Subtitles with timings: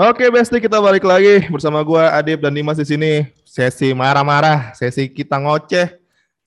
[0.00, 3.28] Oke, Besti, kita balik lagi bersama gua Adib dan Dimas di sini.
[3.44, 5.92] Sesi marah-marah, sesi kita ngoceh,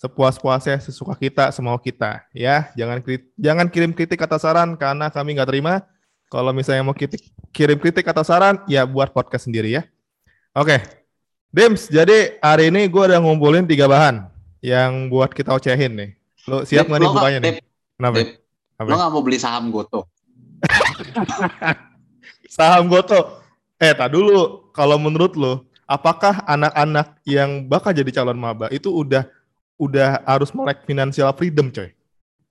[0.02, 2.74] sepuas-puasnya, sesuka kita, semau kita, ya.
[2.74, 3.06] Jangan
[3.38, 5.86] jangan kirim kritik atau saran karena kami nggak terima.
[6.34, 9.86] Kalau misalnya mau kritik, kirim kritik atau saran, ya buat podcast sendiri ya.
[10.58, 10.82] Oke,
[11.54, 14.34] Dims, jadi hari ini gua udah ngumpulin tiga bahan
[14.66, 16.10] yang buat kita ocehin nih.
[16.50, 17.62] Lo siap nggak nih bukanya nggak- nih?
[18.02, 18.16] Kenapa?
[18.18, 18.30] Dip,
[18.82, 20.10] lo gak mau beli saham Goto?
[22.54, 23.43] Saham Goto.
[23.84, 24.72] Eh, tak dulu.
[24.72, 29.28] Kalau menurut lo, apakah anak-anak yang bakal jadi calon maba itu udah
[29.76, 31.92] udah harus melek financial freedom, coy?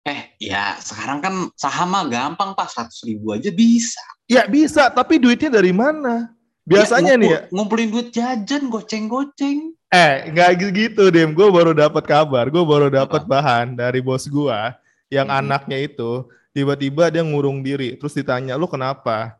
[0.04, 4.02] Eh, ya sekarang kan saham mah gampang pak, 100 ribu aja bisa.
[4.28, 6.28] Ya bisa, tapi duitnya dari mana?
[6.62, 9.72] Biasanya Ya, nih ya, ngumpul- Ngumpulin duit jajan, goceng-goceng.
[9.88, 11.32] eh nggak gitu Dem.
[11.32, 13.30] Gue baru dapat kabar, gue baru dapat Apa?
[13.30, 14.74] bahan dari bos gua
[15.08, 15.38] yang Hmm.
[15.42, 16.22] anaknya itu
[16.52, 19.38] tiba-tiba dia ngurung diri, terus ditanya lu kenapa?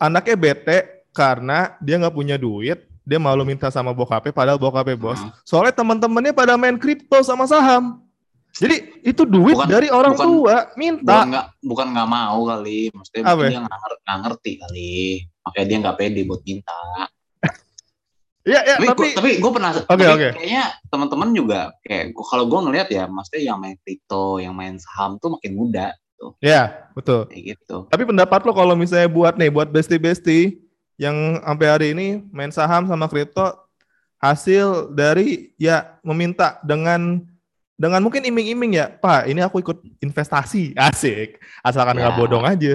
[0.00, 0.78] Anaknya bete
[1.12, 5.20] karena dia nggak punya duit, dia malu minta sama bokapnya, padahal bokapnya bos.
[5.20, 5.30] Hmm.
[5.44, 8.00] Soalnya teman-temannya pada main kripto sama saham.
[8.50, 11.16] Jadi itu duit Bukan- dari orang bukan- tua Bukan minta.
[11.22, 13.50] nggak bukan nggak mau kali, maksudnya Apa ya?
[13.52, 14.94] dia nggak nger- nggak ngerti kali,
[15.46, 16.78] makanya dia nggak pede buat minta.
[18.40, 20.28] Ya ya tapi tapi gua, tapi gue pernah, Oke, tapi oke.
[20.32, 25.20] kayaknya teman-teman juga kayak kalau gue ngelihat ya, maksudnya yang main kripto, yang main saham
[25.20, 25.92] tuh makin muda,
[26.38, 27.26] ya betul.
[27.26, 27.76] kayak gitu.
[27.88, 30.60] Tapi pendapat lo kalau misalnya buat nih buat besti-besti
[31.00, 33.56] yang sampai hari ini main saham sama kripto
[34.20, 37.24] hasil dari ya meminta dengan
[37.74, 42.18] dengan mungkin iming-iming ya, Pak, ini aku ikut investasi, asik, asalkan nggak Ya.
[42.20, 42.74] bodong aja.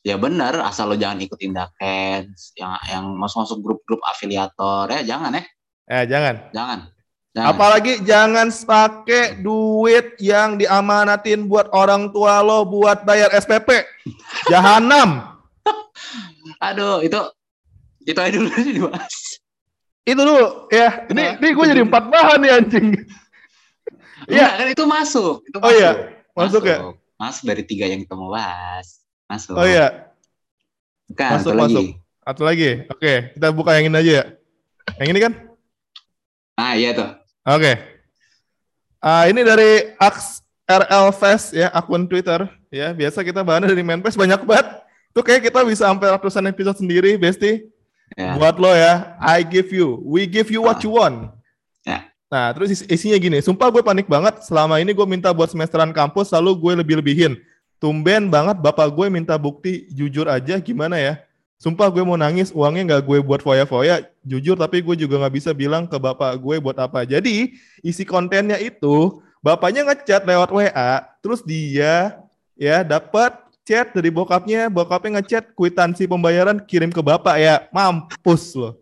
[0.00, 5.42] Ya benar, asal lo jangan ikutin Dakens, yang yang masuk-masuk grup-grup afiliator ya jangan ya,
[5.86, 6.34] Eh jangan.
[6.56, 6.78] jangan.
[7.36, 7.52] Jangan.
[7.52, 13.84] Apalagi jangan pakai duit yang diamanatin buat orang tua lo buat bayar SPP.
[14.52, 15.36] Jahanam.
[16.64, 17.20] Aduh, itu
[18.08, 19.14] itu aja dulu sih dibahas.
[20.08, 21.04] Itu dulu ya.
[21.12, 22.86] Ini Nah, ini gue jadi empat bahan nih anjing.
[24.32, 24.48] Iya.
[24.56, 25.44] Kan itu masuk.
[25.44, 25.76] Itu Oh masuk.
[25.76, 25.90] iya,
[26.32, 26.78] masuk ya?
[27.20, 29.04] Masuk dari tiga yang kita mau bahas.
[29.28, 29.60] Masuk.
[29.60, 30.08] Oh iya,
[31.04, 31.74] Bukan, masuk, satu lagi.
[31.76, 31.86] masuk.
[32.24, 32.70] Atau lagi.
[32.88, 34.24] Oke, kita buka yang ini aja ya.
[34.96, 35.32] Yang ini kan?
[36.56, 37.10] Ah iya tuh.
[37.46, 37.78] Oke.
[38.98, 42.90] Ah, ini dari Ax RL Fest ya, akun Twitter ya.
[42.90, 44.66] Biasa kita bahannya dari Manfest banyak banget.
[45.14, 47.70] Tuh kayak kita bisa sampai ratusan episode sendiri, Besti.
[48.18, 48.34] Ya.
[48.34, 50.82] Buat lo ya, I give you, we give you what Ah.
[50.82, 51.30] you want.
[51.86, 52.10] Ya.
[52.26, 54.42] Nah, terus is- isinya gini, sumpah gue panik banget.
[54.42, 57.38] Selama ini gue minta buat semesteran kampus, selalu gue lebih-lebihin.
[57.78, 61.22] Tumben banget bapak gue minta bukti jujur aja gimana ya.
[61.56, 65.50] Sumpah gue mau nangis, uangnya nggak gue buat foya-foya, jujur tapi gue juga nggak bisa
[65.56, 67.08] bilang ke bapak gue buat apa.
[67.08, 70.92] Jadi isi kontennya itu bapaknya ngechat lewat WA,
[71.24, 72.20] terus dia
[72.52, 78.76] ya dapat chat dari bokapnya, bokapnya ngechat kwitansi pembayaran kirim ke bapak ya, mampus loh.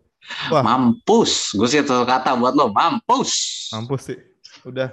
[0.51, 0.59] Wah.
[0.65, 1.55] Mampus.
[1.55, 3.31] Gue sih satu kata buat lo, mampus.
[3.71, 4.19] Mampus sih.
[4.67, 4.91] Udah.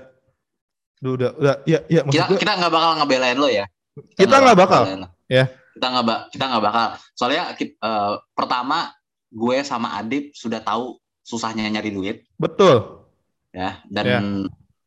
[1.02, 1.54] Duh, udah, udah.
[1.66, 3.66] Ya, ya Kita gue, kita nggak bakal ngebelain lo ya.
[4.14, 4.82] Kita nggak bakal.
[5.26, 5.50] Ya.
[5.82, 6.86] Kita nggak kita nggak bakal.
[7.18, 8.94] Soalnya eh, pertama
[9.34, 13.06] gue sama Adip sudah tahu susahnya nyari duit betul.
[13.50, 14.20] ya dan Ya.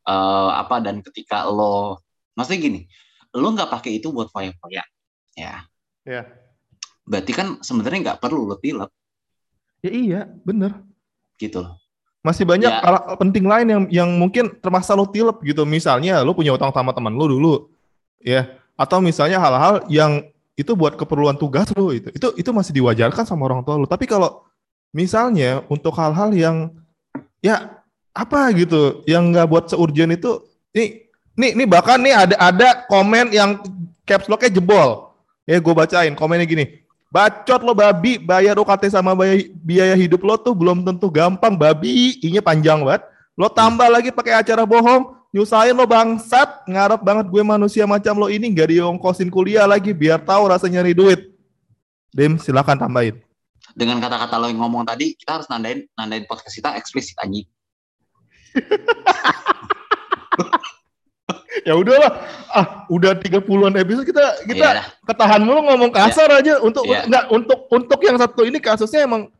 [0.05, 1.97] eh, apa dan ketika lo
[2.37, 2.81] maksudnya gini
[3.33, 4.83] lo nggak pakai itu buat foya-foya
[5.33, 5.65] ya
[6.05, 6.21] Ya.
[7.03, 8.91] berarti kan sebenarnya nggak perlu lo tilep
[9.81, 10.77] Ya iya, bener.
[11.41, 11.79] gitu loh
[12.21, 12.81] Masih banyak Ya.
[12.85, 15.61] hal penting lain yang yang mungkin termasa lo tilep gitu.
[15.61, 17.69] Misalnya lo punya utang sama teman lo dulu.
[18.17, 18.57] Ya.
[18.73, 20.25] Atau misalnya hal-hal yang
[20.55, 22.09] itu buat keperluan tugas lo itu.
[22.15, 23.87] Itu itu masih diwajarkan sama orang tua lo.
[23.87, 24.43] Tapi kalau
[24.95, 26.71] misalnya untuk hal-hal yang
[27.43, 27.83] ya
[28.15, 30.39] apa gitu yang nggak buat seurgent itu
[30.71, 33.59] nih nih nih bahkan nih ada ada komen yang
[34.07, 35.11] caps locknya jebol
[35.43, 36.79] ya gue bacain komennya gini
[37.11, 42.15] bacot lo babi bayar UKT sama biaya, biaya hidup lo tuh belum tentu gampang babi
[42.23, 43.03] inya panjang banget
[43.35, 46.63] lo tambah lagi pakai acara bohong nyusahin lo bangsat.
[46.63, 50.95] Ngarep banget gue manusia macam lo ini nggak diongkosin kuliah lagi biar tahu rasa nyari
[50.95, 51.35] duit.
[52.15, 53.19] Dim silakan tambahin.
[53.75, 57.43] Dengan kata-kata lo yang ngomong tadi kita harus nandain nandain podcast kita eksplisit anjing.
[61.65, 62.21] Ya udahlah
[62.53, 64.87] ah udah 30-an episode kita kita Iya dah.
[65.09, 66.61] ketahan mulu ngomong kasar aja.
[66.61, 67.09] Untuk Iya.
[67.09, 69.33] enggak untuk untuk yang satu ini kasusnya emang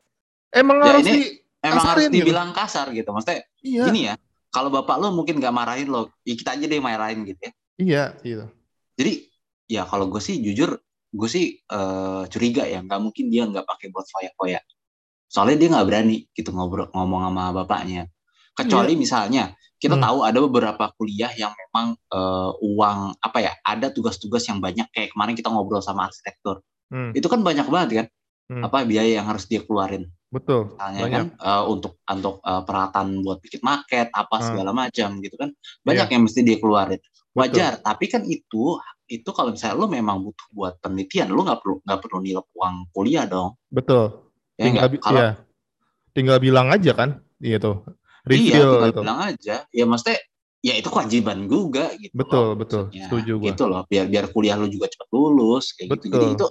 [0.49, 1.21] emang Ya, harus ini di
[1.61, 2.15] emang harus gitu.
[2.17, 3.05] dibilang kasar gitu.
[3.13, 3.83] Maksudnya iya.
[3.85, 4.15] gini ya
[4.55, 7.51] kalau bapak lo mungkin nggak marahin lo ya kita aja deh marahin gitu ya.
[7.75, 8.45] Iya iya.
[8.95, 9.13] Jadi
[9.67, 10.79] ya kalau gue sih jujur
[11.11, 14.63] gue sih eh, curiga ya nggak mungkin dia nggak pakai buat foya-foya.
[15.27, 18.07] Soalnya dia nggak berani gitu ngobrol ngomong sama bapaknya.
[18.55, 20.05] Kecuali misalnya kita Hmm.
[20.07, 24.87] tahu ada beberapa kuliah yang memang eh, uang apa ya ada tugas-tugas yang banyak.
[24.95, 26.63] Kayak kemarin kita ngobrol sama arsitektur.
[26.85, 27.09] Hmm.
[27.17, 28.07] itu kan banyak banget kan
[28.45, 28.61] Hmm.
[28.61, 30.69] apa biaya yang harus dia keluarin Betul.
[30.69, 31.17] misalnya Banyak.
[31.17, 34.45] kan eh, untuk untuk eh, peralatan buat bikin market apa Hmm.
[34.53, 35.49] segala macam gitu kan
[35.81, 37.01] banyak yang mesti dia keluarin
[37.33, 41.75] wajar tapi kan itu itu kalau misalnya lo memang butuh buat penelitian lo nggak perlu
[41.81, 44.29] nggak perlu nilai uang kuliah dong Betul.
[44.55, 45.31] ya tinggal, bi- kalau iya.
[46.15, 47.57] tinggal bilang aja kan, iya
[48.23, 49.01] Refill tinggal gitu.
[49.03, 50.17] bilang aja ya maksudnya
[50.63, 52.83] ya itu kewajiban juga gitu Betul, loh, betul.
[52.89, 53.05] maksudnya.
[53.05, 53.45] Setuju gua.
[53.51, 56.37] gitu loh biar biar kuliah lo juga cepat lulus kayak gitu jadi Betul.
[56.37, 56.45] itu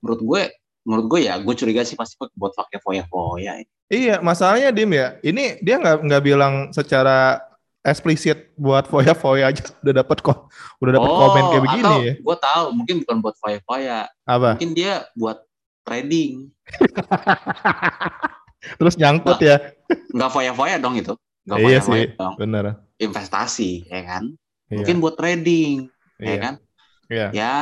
[0.00, 0.42] menurut gue
[0.88, 3.52] menurut gue ya gue curiga sih pasti buat pakai foya-foya
[3.88, 7.38] Iya, masalahnya Dim ya, ini dia nggak nggak bilang secara
[7.80, 10.38] eksplisit buat foya-foya aja udah dapat kok,
[10.78, 12.12] udah dapat komen kayak begini Oh, atau ya.
[12.18, 14.48] gue tahu mungkin bukan buat foya-foya Apa?
[14.56, 15.36] mungkin dia buat
[15.84, 16.48] trading
[18.78, 19.56] Terus nyangkut ya.
[20.12, 21.12] nggak foya-foya dong itu
[21.44, 22.08] nggak Iya foya-foya sih.
[22.14, 22.64] dong Bener.
[22.98, 24.22] investasi ya kan
[24.68, 24.76] Iya.
[24.76, 25.72] mungkin buat trading
[26.18, 26.38] ya Iya.
[26.38, 26.54] kan
[27.08, 27.26] Iya.
[27.32, 27.52] ya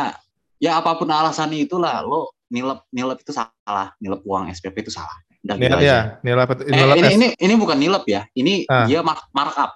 [0.59, 5.15] ya apa pun alasannya itulah lo nilep nilep itu salah nilep uang SPP itu salah
[5.43, 8.27] udah gitu aja ya, nilai pet- eh, nilai ini, S- ini ini bukan nilep ya
[8.33, 8.83] ini Ah.
[8.85, 9.71] dia mark, markup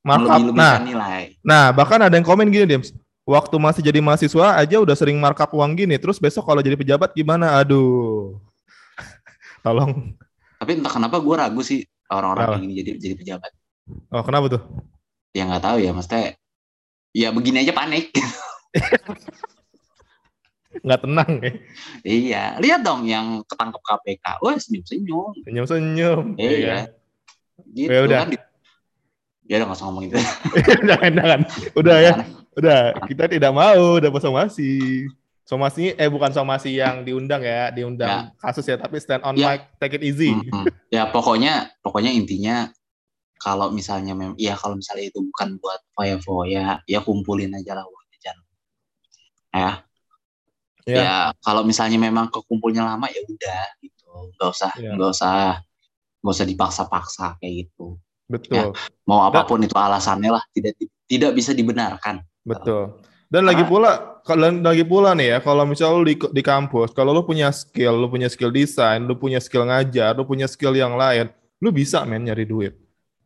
[0.00, 0.28] markup.
[0.28, 2.92] Nah, lebih-lebihkan nilai nah bahkan ada yang komen gini Dims.
[3.26, 5.98] Waktu masih jadi mahasiswa aja udah sering markup uang gini.
[5.98, 7.58] Terus besok kalau jadi pejabat gimana?
[7.58, 8.38] Aduh.
[9.66, 10.14] Tolong.
[10.56, 13.50] tapi entah kenapa gue ragu sih orang-orang gini jadi jadi pejabat
[14.08, 14.62] Oh kenapa tuh?
[15.34, 16.38] ya nggak tahu ya maksudnya
[17.12, 18.08] ya begini aja panik
[20.82, 21.50] Nggak tenang ya.
[22.02, 26.24] iya lihat dong yang ketangkep KPK wah senyum senyum Senyum-senyum.
[26.36, 26.90] iya
[27.72, 28.18] gitu Ya udah.
[28.22, 28.28] kan
[29.46, 30.16] ya udah nggak usah ngomong itu
[30.90, 31.40] jangan, jangan.
[31.72, 32.12] Udah ya.
[32.52, 32.80] Udah.
[33.04, 35.06] Kita tidak mau dapat somasi.
[35.42, 39.54] Somasi eh bukan somasi yang diundang ya, diundang kasus ya, tapi stand on Ya.
[39.54, 40.34] mic, take it easy.
[40.34, 40.66] Mm-mm.
[40.90, 42.66] ya pokoknya pokoknya intinya
[43.36, 48.04] kalau misalnya mem ya kalau misalnya itu bukan buat foya-foya ya kumpulin aja lah uang
[48.10, 48.36] jajan
[49.52, 49.85] ya
[50.86, 50.96] Ya.
[50.96, 54.06] ya kalau misalnya memang kekumpulnya lama ya udah gitu
[54.38, 54.94] nggak usah Ya.
[54.94, 55.34] nggak usah
[56.22, 58.70] nggak usah dipaksa-paksa kayak gitu Betul.
[59.02, 63.02] mau apa pun itu alasannya lah tidak tidak bisa dibenarkan Betul.
[63.26, 63.68] Dan lagi Ah.
[63.68, 63.90] pula
[64.22, 67.98] kalau lagi pula nih ya, kalau misalnya lu di, di kampus, kalau lu punya skill,
[67.98, 71.26] lu punya skill desain, lu punya skill ngajar, lu punya skill yang lain,
[71.58, 72.78] lu bisa men nyari duit.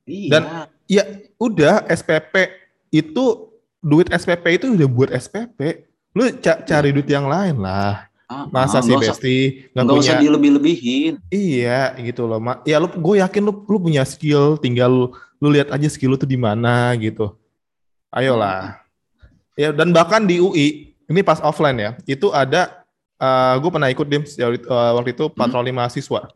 [0.08, 0.48] iya Dan-
[0.88, 1.04] Ya
[1.36, 2.32] udah SPP
[2.90, 3.24] itu
[3.78, 5.86] duit SPP itu udah buat SPP.
[6.10, 8.10] Lu ca- cari duit yang lain lah.
[8.30, 9.36] Ah, Masa ah, sih usah Besti
[9.74, 10.22] nggak nggak usah punya?
[10.22, 12.38] dilebih-lebihin Iya gitu loh.
[12.38, 12.62] Ma.
[12.62, 15.06] Ya lu gue yakin lu lu punya skill, tinggal lu,
[15.42, 17.34] lu lihat aja skill lu tuh di mana gitu.
[18.10, 18.78] Ayolah.
[19.54, 22.80] Ya dan bahkan di UI ini pas offline ya, itu ada
[23.58, 24.22] gue pernah ikut dim
[24.96, 26.30] waktu itu patroli mahasiswa.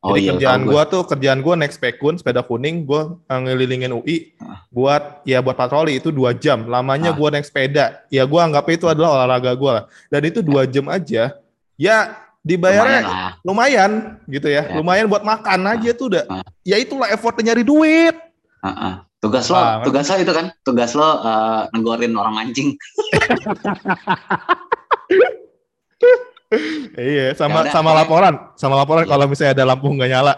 [0.00, 0.82] oh Jadi iya kerjaan gue.
[0.86, 4.32] tuh kerjaan gue naik spekun sepeda kuning, gue ngelilingin UI.
[4.68, 6.68] Buat ya buat patroli itu dua jam.
[6.68, 7.16] Lamanya Ah.
[7.16, 8.04] gue naik sepeda.
[8.12, 9.84] Ya gue anggap itu adalah olahraga gue lah.
[10.12, 11.32] Dan itu dua jam aja.
[11.80, 13.90] Ya lumayan dibayarnya lah lumayan
[14.26, 14.64] gitu ya.
[14.64, 14.76] Ya.
[14.76, 16.24] Lumayan buat makan aja tuh udah.
[16.28, 16.44] Ah.
[16.60, 18.12] Ya itulah effortnya nyari duit.
[18.60, 18.94] Ah, ah.
[19.20, 19.84] tugas lo Banget.
[19.84, 21.08] tugas lo itu kan tugas lo
[21.72, 22.72] negorin orang mancing
[26.96, 29.10] Iya, sama Ya udah, sama laporan, sama laporan Iya.
[29.14, 30.34] kalau misalnya ada lampu nggak nyala.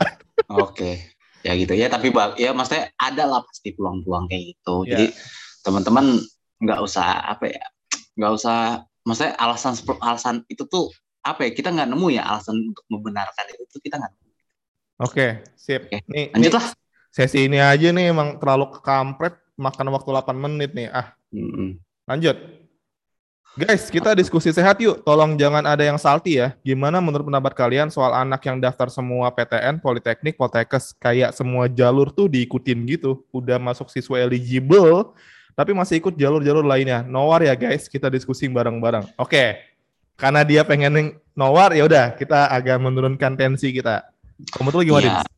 [0.53, 1.09] Oke,
[1.43, 1.87] ya gitu ya.
[1.91, 4.87] Tapi ya maksudnya ada lah pasti peluang-peluang kayak gitu.
[4.87, 4.91] Iya.
[4.95, 5.07] Jadi
[5.63, 6.07] teman-teman
[6.63, 7.63] nggak usah apa ya,
[8.19, 8.87] nggak usah.
[9.03, 10.95] Maksudnya alasan alasan itu tuh
[11.27, 11.51] apa ya?
[11.51, 14.13] Kita nggak nemu ya alasan untuk membenarkan itu kita nggak.
[15.03, 15.91] Oke, sip.
[15.91, 16.67] Oke, Nih, nih Lanjut lah.
[17.11, 20.87] sesi ini aja nih emang terlalu kampret, makan waktu 8 menit nih.
[20.95, 21.83] Ah, Mm-mm.
[22.07, 22.62] lanjut.
[23.53, 25.05] Guys, kita diskusi sehat yuk.
[25.05, 26.57] Tolong jangan ada yang salty ya.
[26.65, 32.09] Gimana menurut pendapat kalian soal anak yang daftar semua PTN, Politeknik, Poltekkes, kayak semua jalur
[32.09, 33.21] tuh diikutin gitu.
[33.29, 35.13] Udah masuk siswa eligible,
[35.53, 37.05] tapi masih ikut jalur-jalur lainnya.
[37.05, 39.21] Nowar ya guys, kita diskusi bareng-bareng.
[39.21, 39.61] Oke,
[40.17, 44.09] karena dia pengen nowar, ya udah kita agak menurunkan tensi kita.
[44.57, 45.21] Kamu tuh gimana?
[45.21, 45.29] Dims?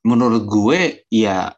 [0.00, 1.52] Menurut gue ya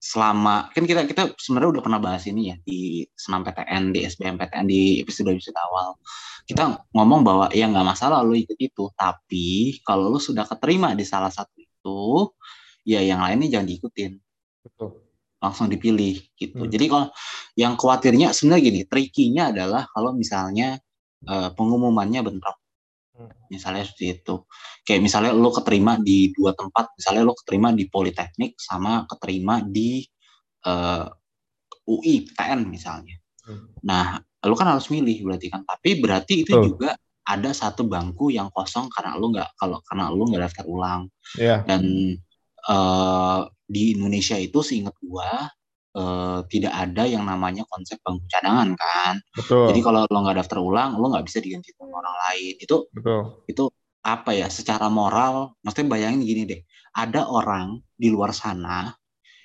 [0.00, 4.40] selama kan kita kita sebenarnya udah pernah bahas ini ya di senam PTN di SBM
[4.40, 6.00] PTN di episode episode awal
[6.48, 11.04] kita ngomong bahwa ya nggak masalah lo ikut itu tapi kalau lo sudah keterima di
[11.04, 12.32] salah satu itu
[12.88, 14.12] ya yang lainnya jangan diikutin
[14.64, 15.04] Betul.
[15.36, 16.72] langsung dipilih gitu Hmm.
[16.72, 17.06] jadi kalau
[17.60, 20.80] yang khawatirnya sebenarnya gini trikinya adalah kalau misalnya
[21.28, 22.59] eh, pengumumannya bentrok Hmm.
[23.50, 24.34] Misalnya seperti itu.
[24.86, 30.04] Kayak misalnya lo keterima di dua tempat misalnya lo keterima di Politeknik sama keterima di
[30.64, 31.06] eh,
[31.90, 33.16] UI PTN misalnya.
[33.40, 33.72] Hmm.
[33.80, 35.64] nah lo kan harus milih berarti kan.
[35.64, 40.22] Tapi berarti itu juga ada satu bangku yang kosong karena lo nggak kalau karena lo
[40.28, 41.02] nggak daftar ulang.
[41.36, 41.82] Ya, dan
[42.68, 45.50] eh, di Indonesia itu seingat gua
[45.90, 49.66] eh, tidak ada yang namanya konsep bangku cadangan kan betul.
[49.68, 53.22] jadi kalau lo nggak daftar ulang lo nggak bisa diganti sama orang lain itu betul.
[53.46, 53.64] itu
[54.00, 56.60] apa ya secara moral maksudnya bayangin gini deh
[56.96, 58.90] ada orang di luar sana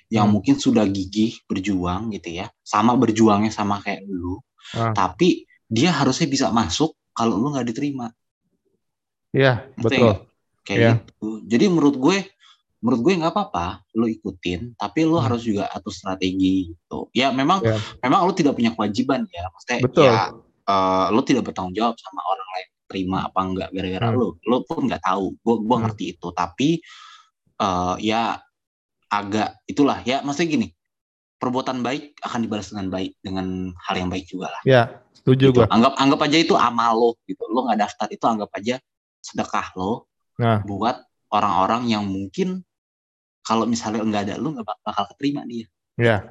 [0.06, 0.38] yang Hmm.
[0.38, 4.38] mungkin sudah gigih berjuang gitu ya sama berjuangnya sama kayak lu
[4.72, 4.94] Ah.
[4.94, 8.10] tapi dia harusnya bisa masuk kalau lu nggak diterima
[9.30, 10.24] Iya, betul.
[10.62, 10.90] kayak Iya.
[11.02, 12.18] gitu jadi menurut gue
[12.78, 15.24] menurut gue nggak apa-apa lu ikutin tapi lu Hmm.
[15.26, 17.76] harus juga atur strategi gitu ya memang Iya.
[18.00, 20.04] memang lu tidak punya kewajiban ya maksudnya Betul.
[20.04, 20.14] ya
[20.66, 24.16] eh, lu tidak bertanggung jawab sama orang lain terima apa enggak gara-gara Hmm.
[24.16, 25.84] lu lu pun nggak tahu gua gua Hmm.
[25.84, 26.68] ngerti itu tapi
[27.56, 28.36] eh, ya
[29.08, 30.68] agak itulah ya maksudnya gini
[31.36, 33.46] perbuatan baik akan dibalas dengan baik dengan
[33.78, 35.60] hal yang baik juga lah Ya, setuju gitu.
[35.60, 35.66] gue.
[35.68, 38.76] anggap anggap aja itu amal lo gitu lo nggak daftar itu anggap aja
[39.18, 40.60] sedekah lo Nah.
[40.62, 41.00] buat
[41.36, 42.64] orang-orang yang mungkin
[43.44, 46.28] kalau misalnya nggak ada lu nggak bak- bakal keterima dia Ya.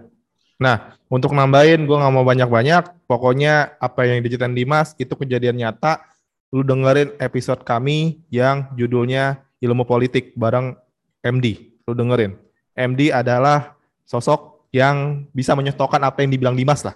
[0.56, 3.10] Nah, untuk nambahin, gue nggak mau banyak-banyak.
[3.10, 6.06] Pokoknya apa yang diceritain Dimas itu kejadian nyata.
[6.54, 10.78] Lu dengerin episode kami yang judulnya Ilmu Politik bareng
[11.20, 11.76] MD.
[11.84, 12.38] Lu dengerin.
[12.78, 13.76] MD adalah
[14.08, 16.96] sosok yang bisa menyetokkan apa yang dibilang Dimas lah.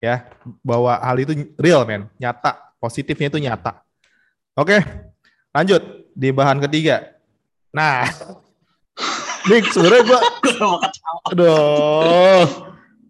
[0.00, 0.28] Ya,
[0.60, 2.10] bahwa hal itu real, men.
[2.20, 2.74] Nyata.
[2.80, 3.84] Positifnya itu nyata.
[4.56, 4.80] Oke,
[5.52, 5.80] lanjut
[6.16, 7.19] di bahan ketiga.
[7.70, 8.02] Nah,
[9.48, 10.20] Nih sebenarnya gue
[11.32, 12.44] Aduh.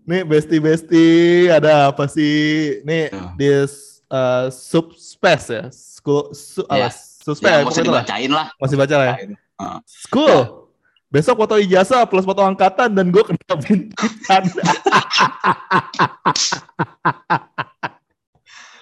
[0.07, 1.07] Nih besti-besti
[1.51, 2.79] ada apa sih?
[2.87, 5.65] Nih di uh, subspace ya.
[5.75, 6.87] School su, Ya.
[6.87, 8.03] apa, subspace ya ya, usah pokoknya lah.
[8.03, 9.15] dibacain lah Masih baca lah ya.
[9.19, 9.79] Heeh.
[9.85, 10.39] School.
[11.11, 14.43] Besok foto ijazah plus foto angkatan dan gue kena bintitan.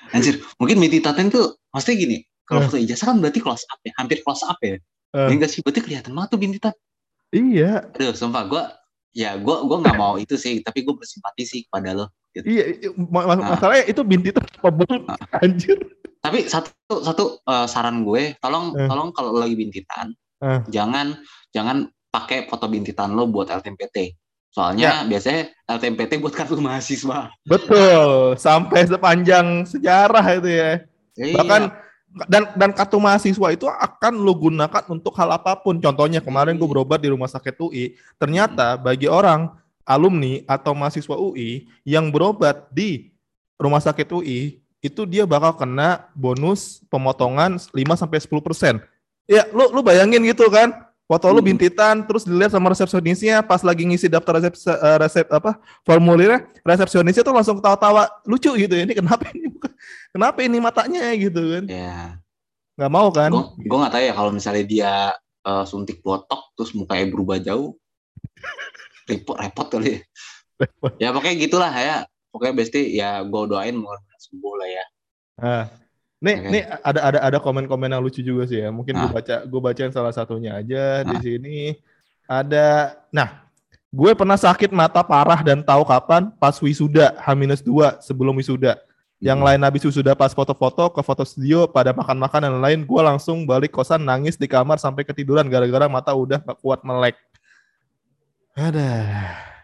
[0.08, 2.68] Anjir, mungkin Miti Taten tuh maksudnya gini, kalau Eh.
[2.68, 4.76] foto ijazah kan berarti close up ya, hampir close up ya.
[5.10, 5.24] Eh.
[5.24, 6.74] Ya enggak sih, berarti kelihatan banget tuh bintitan.
[7.28, 8.62] iya, Aduh, sumpah gue,
[9.12, 12.06] ya gue gue nggak mau itu sih, tapi gue bersimpati sih kepada lo.
[12.34, 12.64] iya.
[12.78, 13.52] i- ma- ma- Ah.
[13.52, 15.00] Masalahnya itu bintitan apa bukan?
[15.34, 15.76] Anjir.
[16.18, 18.86] Tapi satu satu eh, saran gue, tolong Eh.
[18.86, 20.60] tolong kalau lagi bintitan, Eh.
[20.68, 21.18] jangan
[21.50, 23.96] jangan pakai foto bintitan lo buat LTMPT.
[23.98, 24.12] Ya.
[24.48, 27.28] Soalnya biasanya LTMPT buat kartu mahasiswa.
[27.44, 28.36] Betul.
[28.36, 30.72] Sampai sepanjang sejarah itu ya.
[31.14, 31.34] Iya.
[31.34, 31.62] bahkan
[32.26, 35.78] dan dan kartu mahasiswa itu akan lo gunakan untuk hal apa pun.
[35.78, 39.52] Contohnya kemarin gue berobat di rumah sakit UI ternyata bagi orang
[39.86, 43.14] alumni atau mahasiswa UI yang berobat di
[43.60, 48.74] rumah sakit UI itu dia bakal kena bonus pemotongan 5 sampai 10 persen.
[49.28, 51.48] Ya lu lu bayangin gitu kan foto lu Hmm.
[51.48, 57.24] bintitan terus dilihat sama resepsionisnya pas lagi ngisi daftar resep eh, resep apa formulirnya resepsionisnya
[57.24, 59.48] tuh langsung ketawa-tawa lucu gitu ya ini kenapa ini
[60.12, 62.20] kenapa ini matanya gitu kan ya.
[62.76, 64.92] nggak mau kan Gue nggak tahu ya kalau misalnya dia
[65.42, 67.72] eh, suntik botok terus mukanya berubah jauh,
[69.08, 69.88] repot repot kali.
[69.88, 70.00] ya.
[70.60, 70.92] Repot.
[71.00, 71.96] Ya pokoknya gitulah ya.
[72.28, 74.84] Pokoknya besti ya gue doain mau sembuh lah ya.
[75.38, 75.64] Nah,
[76.18, 76.48] nih Oke.
[76.50, 79.14] nih ada ada ada komen-komen yang lucu juga sih ya mungkin gue Ah.
[79.14, 81.20] baca gue bacain salah satunya aja di Ah.
[81.20, 81.58] sini
[82.24, 82.66] ada
[83.08, 83.46] nah
[83.88, 87.70] gue pernah sakit mata parah dan tahu kapan pas wisuda H-2
[88.00, 88.76] sebelum wisuda
[89.18, 89.46] yang Hmm.
[89.46, 93.70] lain habis wisuda pas foto-foto ke foto studio pada makan-makan dan lain gue langsung balik
[93.70, 97.14] kosan nangis di kamar sampai ketiduran gara-gara mata udah gak kuat melek
[98.54, 98.90] ada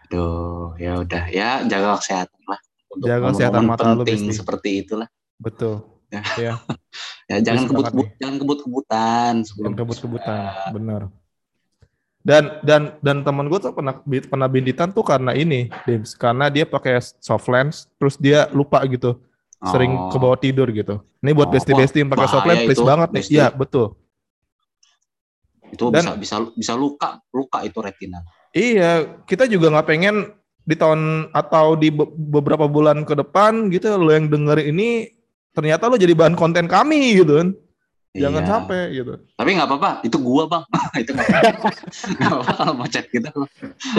[0.05, 2.59] Aduh, ya udah ya jaga kesehatan lah.
[2.87, 4.37] Untuk Jaga kesehatan mata lu, penting Besti.
[4.37, 5.09] seperti itulah.
[5.35, 5.81] betul
[6.15, 6.23] Ya.
[6.37, 6.53] ya
[7.29, 10.41] Ya jangan kebut kebut jangan kebut kebutan sebelum yang kebut-kebutan
[10.71, 11.01] benar
[12.21, 16.13] dan dan dan teman gue tuh pernah pernah bintitan tuh karena ini Dims.
[16.13, 19.21] Karena dia pakai soft lens terus dia lupa gitu.
[19.61, 20.09] Sering Oh.
[20.09, 21.05] ke bawah tidur gitu.
[21.19, 23.21] Ini buat Oh, besti-besti yang pakai soft lens please itu, banget nih.
[23.21, 23.33] Besti.
[23.33, 23.93] iya betul.
[25.69, 28.21] Itu Dan- bisa bisa bisa luka luka itu retina.
[28.51, 30.15] iya kita juga nggak pengen
[30.61, 35.13] di tahun atau di be- beberapa bulan ke depan gitu lo yang denger ini
[35.55, 37.49] ternyata lo jadi bahan konten kami gitu kan
[38.15, 38.51] jangan Iya.
[38.51, 40.63] sampai gitu Tapi nggak apa-apa, itu gua bang.
[41.03, 41.69] itu nggak apa-apa.
[42.47, 43.27] Kalau mau chat kita.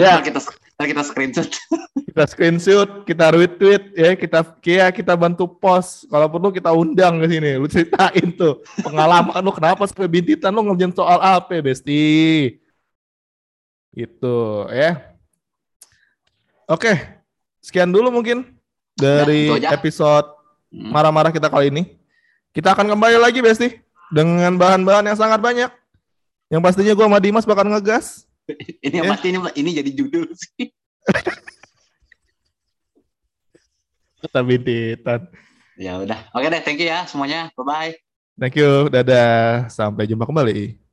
[0.01, 0.17] Ya.
[0.17, 0.39] Ntar kita
[0.73, 1.49] ntar kita screenshot.
[2.09, 6.09] kita screenshot, kita retweet ya, kita kia kita bantu post.
[6.09, 7.61] Kalau perlu kita undang ke sini.
[7.61, 12.57] Lu ceritain tuh pengalaman lu kenapa sampai bintitan lu ngerjain soal apa, Besti?
[13.93, 15.13] Itu ya.
[16.65, 17.21] Oke.
[17.61, 18.49] Sekian dulu mungkin
[18.97, 20.36] dari Ya, episode.
[20.71, 21.83] Marah-marah kita kali ini.
[22.51, 23.69] Kita akan kembali lagi, Besti,
[24.09, 25.69] dengan bahan-bahan yang sangat banyak.
[26.47, 28.23] Yang pastinya gua sama Dimas bakal ngegas.
[28.85, 29.13] ini yang Ya.
[29.13, 30.71] pasti ini, ini jadi judul sih.
[34.17, 35.29] Kita bintitan.
[35.77, 36.25] Ya udah.
[36.33, 37.53] Oke deh, thank you ya semuanya.
[37.53, 37.93] Bye bye.
[38.37, 38.89] Thank you.
[38.89, 39.69] Dadah.
[39.69, 40.86] Sampai jumpa kembali.